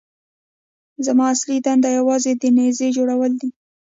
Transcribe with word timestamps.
زما 1.05 1.25
اصلي 1.33 1.57
دنده 1.65 1.89
یوازې 1.99 2.31
د 2.41 2.43
نيزې 2.57 2.87
جوړول 2.97 3.31
دي. 3.41 3.49